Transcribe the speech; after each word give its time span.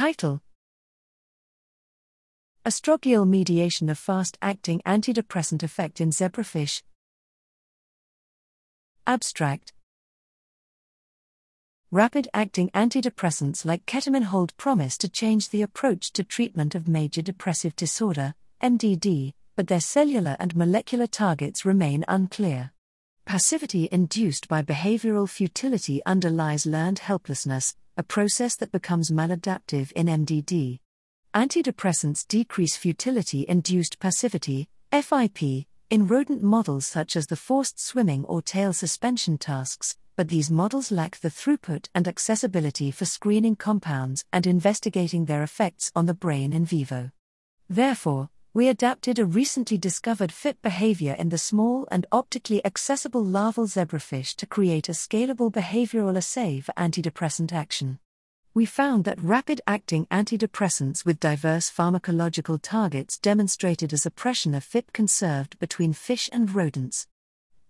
Title 0.00 0.40
Astroglial 2.64 3.28
mediation 3.28 3.90
of 3.90 3.98
fast 3.98 4.38
acting 4.40 4.80
antidepressant 4.86 5.62
effect 5.62 6.00
in 6.00 6.08
zebrafish. 6.08 6.82
Abstract 9.06 9.74
Rapid 11.90 12.28
acting 12.32 12.70
antidepressants 12.70 13.66
like 13.66 13.84
ketamine 13.84 14.22
hold 14.22 14.56
promise 14.56 14.96
to 14.96 15.06
change 15.06 15.50
the 15.50 15.60
approach 15.60 16.12
to 16.12 16.24
treatment 16.24 16.74
of 16.74 16.88
major 16.88 17.20
depressive 17.20 17.76
disorder, 17.76 18.32
MDD, 18.62 19.34
but 19.54 19.66
their 19.66 19.80
cellular 19.80 20.34
and 20.40 20.56
molecular 20.56 21.06
targets 21.06 21.66
remain 21.66 22.06
unclear. 22.08 22.72
Passivity 23.26 23.86
induced 23.92 24.48
by 24.48 24.62
behavioral 24.62 25.28
futility 25.28 26.00
underlies 26.06 26.64
learned 26.64 27.00
helplessness, 27.00 27.74
a 28.00 28.02
process 28.02 28.56
that 28.56 28.72
becomes 28.72 29.10
maladaptive 29.10 29.92
in 29.92 30.06
MDD. 30.06 30.78
Antidepressants 31.34 32.26
decrease 32.26 32.74
futility 32.74 33.44
induced 33.46 33.98
passivity, 33.98 34.70
FIP, 34.90 35.66
in 35.90 36.06
rodent 36.06 36.42
models 36.42 36.86
such 36.86 37.14
as 37.14 37.26
the 37.26 37.36
forced 37.36 37.78
swimming 37.78 38.24
or 38.24 38.40
tail 38.40 38.72
suspension 38.72 39.36
tasks, 39.36 39.98
but 40.16 40.28
these 40.28 40.50
models 40.50 40.90
lack 40.90 41.20
the 41.20 41.28
throughput 41.28 41.88
and 41.94 42.08
accessibility 42.08 42.90
for 42.90 43.04
screening 43.04 43.54
compounds 43.54 44.24
and 44.32 44.46
investigating 44.46 45.26
their 45.26 45.42
effects 45.42 45.92
on 45.94 46.06
the 46.06 46.14
brain 46.14 46.54
in 46.54 46.64
vivo. 46.64 47.10
Therefore, 47.68 48.30
we 48.52 48.66
adapted 48.66 49.16
a 49.20 49.24
recently 49.24 49.78
discovered 49.78 50.32
FIP 50.32 50.60
behavior 50.60 51.14
in 51.16 51.28
the 51.28 51.38
small 51.38 51.86
and 51.92 52.04
optically 52.10 52.64
accessible 52.66 53.24
larval 53.24 53.66
zebrafish 53.66 54.34
to 54.34 54.44
create 54.44 54.88
a 54.88 54.92
scalable 54.92 55.52
behavioral 55.52 56.16
assay 56.16 56.58
for 56.58 56.72
antidepressant 56.72 57.52
action. 57.52 58.00
We 58.52 58.66
found 58.66 59.04
that 59.04 59.22
rapid 59.22 59.60
acting 59.68 60.06
antidepressants 60.06 61.04
with 61.04 61.20
diverse 61.20 61.70
pharmacological 61.70 62.58
targets 62.60 63.18
demonstrated 63.18 63.92
a 63.92 63.98
suppression 63.98 64.56
of 64.56 64.64
FIP 64.64 64.92
conserved 64.92 65.56
between 65.60 65.92
fish 65.92 66.28
and 66.32 66.52
rodents. 66.52 67.06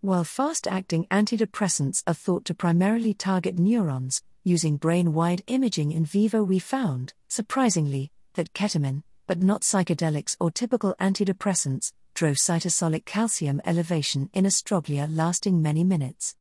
While 0.00 0.22
fast 0.22 0.68
acting 0.68 1.08
antidepressants 1.10 2.04
are 2.06 2.14
thought 2.14 2.44
to 2.44 2.54
primarily 2.54 3.14
target 3.14 3.58
neurons, 3.58 4.22
using 4.44 4.76
brain 4.76 5.12
wide 5.12 5.42
imaging 5.48 5.90
in 5.90 6.04
vivo, 6.04 6.44
we 6.44 6.60
found, 6.60 7.14
surprisingly, 7.26 8.12
that 8.34 8.52
ketamine, 8.52 9.02
but 9.28 9.42
not 9.42 9.60
psychedelics 9.60 10.36
or 10.40 10.50
typical 10.50 10.96
antidepressants, 10.98 11.92
drove 12.14 12.34
cytosolic 12.34 13.04
calcium 13.04 13.60
elevation 13.64 14.28
in 14.32 14.44
astroglia 14.44 15.06
lasting 15.08 15.62
many 15.62 15.84
minutes. 15.84 16.34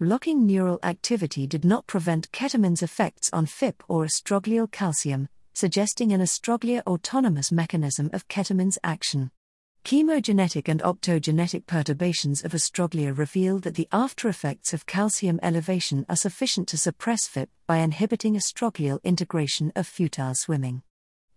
Blocking 0.00 0.46
neural 0.46 0.78
activity 0.84 1.46
did 1.46 1.64
not 1.64 1.88
prevent 1.88 2.30
ketamine's 2.30 2.82
effects 2.82 3.28
on 3.32 3.44
FIP 3.44 3.82
or 3.88 4.04
astroglial 4.06 4.70
calcium, 4.70 5.28
suggesting 5.52 6.12
an 6.12 6.20
astroglia 6.20 6.82
autonomous 6.86 7.50
mechanism 7.50 8.08
of 8.12 8.28
ketamine's 8.28 8.78
action. 8.84 9.32
Chemogenetic 9.84 10.68
and 10.68 10.80
optogenetic 10.82 11.66
perturbations 11.66 12.44
of 12.44 12.52
astroglia 12.52 13.16
revealed 13.16 13.62
that 13.62 13.74
the 13.74 13.88
aftereffects 13.90 14.72
of 14.72 14.86
calcium 14.86 15.40
elevation 15.42 16.06
are 16.08 16.14
sufficient 16.14 16.68
to 16.68 16.76
suppress 16.76 17.26
FIP 17.26 17.50
by 17.66 17.78
inhibiting 17.78 18.34
astroglial 18.34 19.02
integration 19.02 19.72
of 19.74 19.86
futile 19.86 20.34
swimming. 20.34 20.82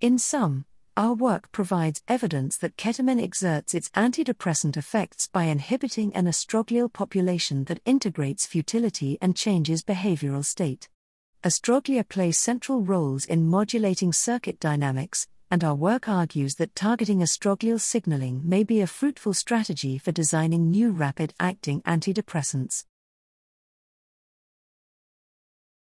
In 0.01 0.19
sum, 0.19 0.65
our 0.97 1.13
work 1.13 1.51
provides 1.53 2.01
evidence 2.07 2.57
that 2.57 2.75
ketamine 2.75 3.21
exerts 3.23 3.73
its 3.73 3.89
antidepressant 3.91 4.75
effects 4.75 5.27
by 5.27 5.45
inhibiting 5.45 6.13
an 6.13 6.25
astroglial 6.25 6.91
population 6.91 7.63
that 7.65 7.79
integrates 7.85 8.45
futility 8.45 9.17
and 9.21 9.35
changes 9.35 9.83
behavioral 9.83 10.43
state. 10.43 10.89
Astroglia 11.43 12.07
play 12.07 12.31
central 12.31 12.81
roles 12.81 13.23
in 13.25 13.47
modulating 13.47 14.11
circuit 14.11 14.59
dynamics, 14.59 15.27
and 15.49 15.63
our 15.63 15.75
work 15.75 16.09
argues 16.09 16.55
that 16.55 16.75
targeting 16.75 17.19
astroglial 17.19 17.79
signaling 17.79 18.41
may 18.43 18.63
be 18.63 18.81
a 18.81 18.87
fruitful 18.87 19.33
strategy 19.33 19.97
for 19.97 20.11
designing 20.11 20.69
new 20.69 20.91
rapid 20.91 21.33
acting 21.39 21.81
antidepressants. 21.83 22.83